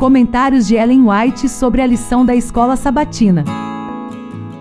Comentários 0.00 0.66
de 0.66 0.76
Ellen 0.76 1.02
White 1.10 1.46
sobre 1.46 1.82
a 1.82 1.86
lição 1.86 2.24
da 2.24 2.34
escola 2.34 2.74
sabatina. 2.74 3.44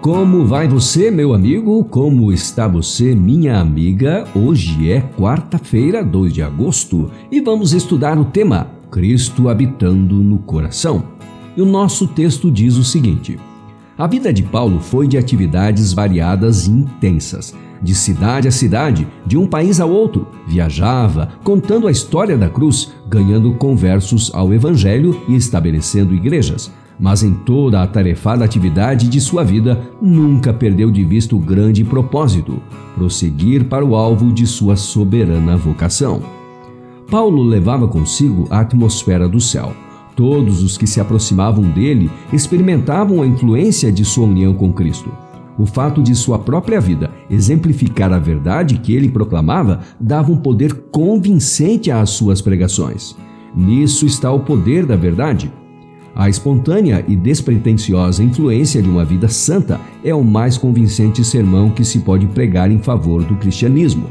Como 0.00 0.44
vai 0.44 0.66
você, 0.66 1.12
meu 1.12 1.32
amigo? 1.32 1.84
Como 1.84 2.32
está 2.32 2.66
você, 2.66 3.14
minha 3.14 3.60
amiga? 3.60 4.26
Hoje 4.34 4.90
é 4.90 5.00
quarta-feira, 5.00 6.02
2 6.04 6.32
de 6.32 6.42
agosto, 6.42 7.08
e 7.30 7.40
vamos 7.40 7.72
estudar 7.72 8.18
o 8.18 8.24
tema 8.24 8.66
Cristo 8.90 9.48
habitando 9.48 10.16
no 10.16 10.40
coração. 10.40 11.04
E 11.56 11.62
o 11.62 11.64
nosso 11.64 12.08
texto 12.08 12.50
diz 12.50 12.76
o 12.76 12.82
seguinte: 12.82 13.38
A 13.96 14.08
vida 14.08 14.32
de 14.32 14.42
Paulo 14.42 14.80
foi 14.80 15.06
de 15.06 15.16
atividades 15.16 15.92
variadas 15.92 16.66
e 16.66 16.72
intensas. 16.72 17.54
De 17.82 17.94
cidade 17.94 18.48
a 18.48 18.50
cidade, 18.50 19.06
de 19.26 19.36
um 19.36 19.46
país 19.46 19.80
ao 19.80 19.90
outro, 19.90 20.26
viajava, 20.46 21.28
contando 21.44 21.86
a 21.86 21.90
história 21.90 22.36
da 22.36 22.48
cruz, 22.48 22.92
ganhando 23.08 23.52
conversos 23.54 24.30
ao 24.34 24.52
Evangelho 24.52 25.22
e 25.28 25.36
estabelecendo 25.36 26.14
igrejas 26.14 26.70
mas 26.98 27.22
em 27.22 27.32
toda 27.32 27.82
a 27.82 27.86
tarefada 27.86 28.44
atividade 28.44 29.08
de 29.08 29.20
sua 29.20 29.44
vida 29.44 29.80
nunca 30.02 30.52
perdeu 30.52 30.90
de 30.90 31.04
vista 31.04 31.36
o 31.36 31.38
grande 31.38 31.84
propósito: 31.84 32.60
prosseguir 32.94 33.64
para 33.64 33.84
o 33.84 33.94
alvo 33.94 34.32
de 34.32 34.46
sua 34.46 34.76
soberana 34.76 35.56
vocação. 35.56 36.22
Paulo 37.10 37.42
levava 37.42 37.86
consigo 37.86 38.46
a 38.50 38.60
atmosfera 38.60 39.28
do 39.28 39.40
céu. 39.40 39.72
Todos 40.14 40.62
os 40.64 40.76
que 40.76 40.86
se 40.86 41.00
aproximavam 41.00 41.62
dele 41.62 42.10
experimentavam 42.32 43.22
a 43.22 43.26
influência 43.26 43.92
de 43.92 44.04
sua 44.04 44.26
união 44.26 44.52
com 44.52 44.72
Cristo. 44.72 45.10
O 45.58 45.66
fato 45.66 46.00
de 46.00 46.14
sua 46.14 46.38
própria 46.38 46.80
vida 46.80 47.10
exemplificar 47.28 48.12
a 48.12 48.18
verdade 48.18 48.78
que 48.78 48.94
ele 48.94 49.08
proclamava 49.08 49.80
dava 49.98 50.30
um 50.30 50.36
poder 50.36 50.72
convincente 50.92 51.90
às 51.90 52.10
suas 52.10 52.40
pregações. 52.40 53.16
Nisso 53.56 54.06
está 54.06 54.30
o 54.30 54.40
poder 54.40 54.86
da 54.86 54.94
verdade. 54.94 55.50
A 56.14 56.28
espontânea 56.28 57.04
e 57.06 57.16
despretensiosa 57.16 58.22
influência 58.22 58.80
de 58.80 58.88
uma 58.88 59.04
vida 59.04 59.28
santa 59.28 59.80
é 60.04 60.14
o 60.14 60.24
mais 60.24 60.56
convincente 60.56 61.24
sermão 61.24 61.70
que 61.70 61.84
se 61.84 62.00
pode 62.00 62.26
pregar 62.26 62.70
em 62.70 62.78
favor 62.78 63.24
do 63.24 63.36
cristianismo. 63.36 64.06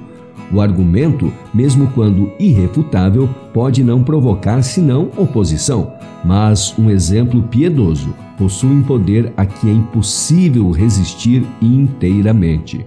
O 0.52 0.62
argumento, 0.62 1.32
mesmo 1.54 1.88
quando 1.88 2.32
irrefutável, 2.40 3.30
pode 3.54 3.84
não 3.84 4.04
provocar 4.04 4.62
senão 4.62 5.10
oposição, 5.18 5.94
mas 6.28 6.78
um 6.78 6.90
exemplo 6.90 7.42
piedoso 7.44 8.14
possui 8.38 8.70
um 8.70 8.84
poder 8.84 9.32
a 9.38 9.46
que 9.46 9.70
é 9.70 9.72
impossível 9.72 10.70
resistir 10.72 11.44
inteiramente. 11.62 12.86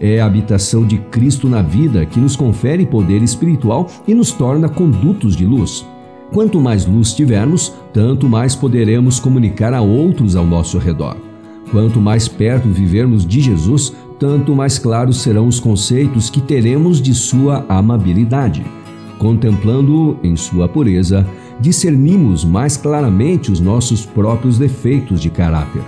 É 0.00 0.18
a 0.18 0.24
habitação 0.24 0.86
de 0.86 0.96
Cristo 0.96 1.46
na 1.46 1.60
vida 1.60 2.06
que 2.06 2.18
nos 2.18 2.34
confere 2.34 2.86
poder 2.86 3.22
espiritual 3.22 3.86
e 4.08 4.14
nos 4.14 4.32
torna 4.32 4.66
condutos 4.66 5.36
de 5.36 5.44
luz. 5.44 5.86
Quanto 6.32 6.58
mais 6.58 6.86
luz 6.86 7.12
tivermos, 7.12 7.74
tanto 7.92 8.26
mais 8.26 8.54
poderemos 8.54 9.20
comunicar 9.20 9.74
a 9.74 9.82
outros 9.82 10.34
ao 10.34 10.46
nosso 10.46 10.78
redor. 10.78 11.18
Quanto 11.70 12.00
mais 12.00 12.28
perto 12.28 12.66
vivermos 12.68 13.26
de 13.26 13.42
Jesus, 13.42 13.94
tanto 14.18 14.54
mais 14.54 14.78
claros 14.78 15.18
serão 15.18 15.46
os 15.46 15.60
conceitos 15.60 16.30
que 16.30 16.40
teremos 16.40 17.00
de 17.00 17.14
sua 17.14 17.66
amabilidade. 17.68 18.64
Contemplando-o 19.18 20.16
em 20.22 20.34
sua 20.34 20.66
pureza, 20.66 21.26
discernimos 21.60 22.44
mais 22.44 22.76
claramente 22.76 23.52
os 23.52 23.60
nossos 23.60 24.04
próprios 24.06 24.58
defeitos 24.58 25.20
de 25.20 25.30
caráter. 25.30 25.82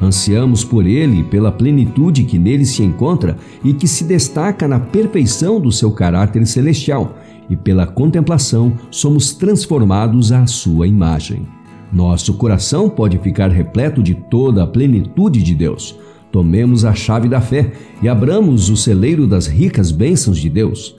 Ansiamos 0.00 0.64
por 0.64 0.86
ele 0.86 1.24
pela 1.24 1.50
plenitude 1.50 2.24
que 2.24 2.38
nele 2.38 2.64
se 2.64 2.82
encontra 2.82 3.36
e 3.64 3.72
que 3.72 3.88
se 3.88 4.04
destaca 4.04 4.68
na 4.68 4.78
perfeição 4.78 5.60
do 5.60 5.72
seu 5.72 5.90
caráter 5.90 6.46
celestial 6.46 7.16
e 7.50 7.56
pela 7.56 7.86
contemplação 7.86 8.72
somos 8.90 9.32
transformados 9.32 10.30
à 10.30 10.46
sua 10.46 10.86
imagem. 10.86 11.46
Nosso 11.92 12.34
coração 12.34 12.88
pode 12.88 13.18
ficar 13.18 13.50
repleto 13.50 14.02
de 14.02 14.14
toda 14.14 14.62
a 14.62 14.66
plenitude 14.66 15.42
de 15.42 15.54
Deus. 15.54 15.98
Tomemos 16.30 16.84
a 16.84 16.94
chave 16.94 17.28
da 17.28 17.40
fé 17.40 17.72
e 18.02 18.08
abramos 18.08 18.68
o 18.68 18.76
celeiro 18.76 19.26
das 19.26 19.46
ricas 19.46 19.90
bênçãos 19.90 20.38
de 20.38 20.50
Deus. 20.50 20.96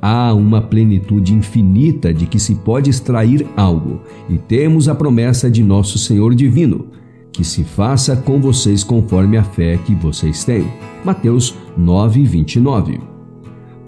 Há 0.00 0.32
uma 0.32 0.62
plenitude 0.62 1.34
infinita 1.34 2.12
de 2.12 2.26
que 2.26 2.38
se 2.38 2.54
pode 2.54 2.88
extrair 2.88 3.46
algo, 3.56 4.00
e 4.28 4.38
temos 4.38 4.88
a 4.88 4.94
promessa 4.94 5.50
de 5.50 5.62
nosso 5.62 5.98
Senhor 5.98 6.34
Divino, 6.34 6.86
que 7.32 7.44
se 7.44 7.64
faça 7.64 8.16
com 8.16 8.40
vocês 8.40 8.82
conforme 8.82 9.36
a 9.36 9.42
fé 9.42 9.78
que 9.78 9.94
vocês 9.94 10.44
têm. 10.44 10.66
Mateus 11.04 11.54
9, 11.76 12.24
29 12.24 13.10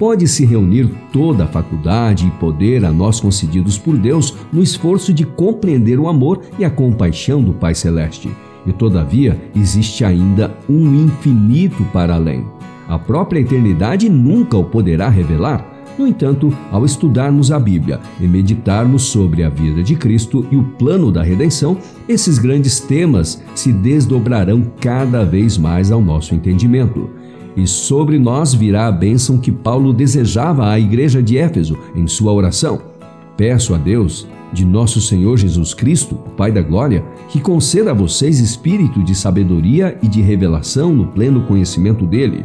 pode-se 0.02 0.44
reunir 0.44 0.90
toda 1.12 1.44
a 1.44 1.46
faculdade 1.46 2.26
e 2.26 2.30
poder 2.32 2.84
a 2.84 2.90
nós 2.90 3.20
concedidos 3.20 3.78
por 3.78 3.96
Deus 3.96 4.36
no 4.52 4.60
esforço 4.60 5.12
de 5.12 5.24
compreender 5.24 5.96
o 6.00 6.08
amor 6.08 6.40
e 6.58 6.64
a 6.64 6.70
compaixão 6.70 7.40
do 7.40 7.52
Pai 7.52 7.72
Celeste. 7.72 8.28
E 8.66 8.72
todavia 8.72 9.40
existe 9.54 10.04
ainda 10.04 10.56
um 10.68 11.04
infinito 11.04 11.84
para 11.92 12.16
além. 12.16 12.44
A 12.88 12.98
própria 12.98 13.38
eternidade 13.38 14.08
nunca 14.08 14.56
o 14.56 14.64
poderá 14.64 15.08
revelar. 15.08 15.71
No 15.98 16.06
entanto, 16.06 16.52
ao 16.70 16.84
estudarmos 16.84 17.52
a 17.52 17.58
Bíblia 17.58 18.00
e 18.20 18.26
meditarmos 18.26 19.02
sobre 19.02 19.44
a 19.44 19.48
vida 19.48 19.82
de 19.82 19.94
Cristo 19.94 20.46
e 20.50 20.56
o 20.56 20.64
plano 20.64 21.12
da 21.12 21.22
redenção, 21.22 21.76
esses 22.08 22.38
grandes 22.38 22.80
temas 22.80 23.42
se 23.54 23.72
desdobrarão 23.72 24.62
cada 24.80 25.24
vez 25.24 25.58
mais 25.58 25.92
ao 25.92 26.00
nosso 26.00 26.34
entendimento 26.34 27.10
e 27.56 27.66
sobre 27.66 28.18
nós 28.18 28.54
virá 28.54 28.86
a 28.86 28.92
bênção 28.92 29.38
que 29.38 29.52
Paulo 29.52 29.92
desejava 29.92 30.70
à 30.70 30.78
igreja 30.78 31.22
de 31.22 31.36
Éfeso 31.36 31.78
em 31.94 32.06
sua 32.06 32.32
oração. 32.32 32.80
Peço 33.36 33.74
a 33.74 33.78
Deus, 33.78 34.26
de 34.52 34.64
nosso 34.64 35.00
Senhor 35.00 35.36
Jesus 35.36 35.74
Cristo, 35.74 36.14
o 36.14 36.30
Pai 36.30 36.52
da 36.52 36.62
Glória, 36.62 37.04
que 37.28 37.40
conceda 37.40 37.90
a 37.90 37.94
vocês 37.94 38.38
espírito 38.38 39.02
de 39.02 39.14
sabedoria 39.14 39.98
e 40.02 40.08
de 40.08 40.20
revelação 40.20 40.92
no 40.94 41.06
pleno 41.06 41.42
conhecimento 41.42 42.06
dele. 42.06 42.44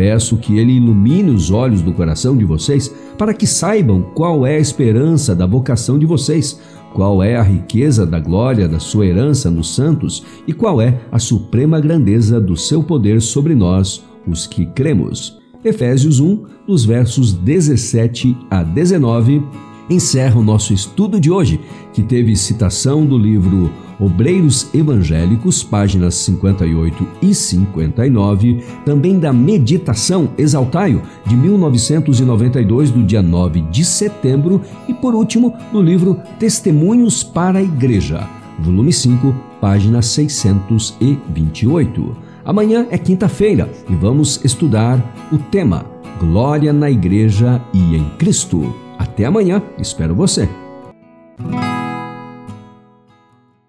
Peço 0.00 0.38
que 0.38 0.56
ele 0.56 0.72
ilumine 0.72 1.30
os 1.30 1.50
olhos 1.50 1.82
do 1.82 1.92
coração 1.92 2.34
de 2.34 2.42
vocês 2.42 2.88
para 3.18 3.34
que 3.34 3.46
saibam 3.46 4.00
qual 4.00 4.46
é 4.46 4.56
a 4.56 4.58
esperança 4.58 5.36
da 5.36 5.44
vocação 5.44 5.98
de 5.98 6.06
vocês, 6.06 6.58
qual 6.94 7.22
é 7.22 7.36
a 7.36 7.42
riqueza 7.42 8.06
da 8.06 8.18
glória 8.18 8.66
da 8.66 8.78
sua 8.78 9.04
herança 9.04 9.50
nos 9.50 9.74
santos 9.74 10.24
e 10.46 10.54
qual 10.54 10.80
é 10.80 10.98
a 11.12 11.18
suprema 11.18 11.78
grandeza 11.78 12.40
do 12.40 12.56
seu 12.56 12.82
poder 12.82 13.20
sobre 13.20 13.54
nós, 13.54 14.02
os 14.26 14.46
que 14.46 14.64
cremos. 14.64 15.38
Efésios 15.62 16.18
1, 16.18 16.44
dos 16.66 16.82
versos 16.82 17.34
17 17.34 18.34
a 18.50 18.62
19, 18.62 19.42
encerra 19.90 20.38
o 20.38 20.44
nosso 20.44 20.72
estudo 20.72 21.20
de 21.20 21.30
hoje, 21.30 21.60
que 21.92 22.02
teve 22.02 22.34
citação 22.36 23.04
do 23.04 23.18
livro 23.18 23.70
Obreiros 23.98 24.72
Evangélicos, 24.72 25.62
páginas 25.62 26.14
58 26.14 27.06
e 27.20 27.34
59, 27.34 28.64
também 28.86 29.18
da 29.18 29.30
Meditação 29.32 30.30
Exaltaio, 30.38 31.02
de 31.26 31.36
1992, 31.36 32.90
do 32.90 33.02
dia 33.02 33.20
9 33.20 33.60
de 33.62 33.84
setembro, 33.84 34.62
e 34.88 34.94
por 34.94 35.14
último, 35.14 35.52
do 35.70 35.82
livro 35.82 36.18
Testemunhos 36.38 37.22
para 37.22 37.58
a 37.58 37.62
Igreja, 37.62 38.26
volume 38.60 38.92
5, 38.92 39.34
página 39.60 40.00
628. 40.00 42.16
Amanhã 42.42 42.86
é 42.90 42.96
quinta-feira 42.96 43.70
e 43.88 43.94
vamos 43.94 44.42
estudar 44.42 44.98
o 45.30 45.36
tema 45.36 45.84
Glória 46.18 46.72
na 46.72 46.90
Igreja 46.90 47.60
e 47.72 47.96
em 47.96 48.04
Cristo. 48.18 48.89
Até 49.20 49.26
amanhã, 49.26 49.62
espero 49.78 50.14
você. 50.14 50.48